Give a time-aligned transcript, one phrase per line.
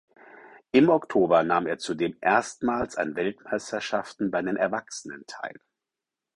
[0.71, 5.59] Im Oktober nahm er zudem erstmals an Weltmeisterschaften bei den Erwachsenen teil.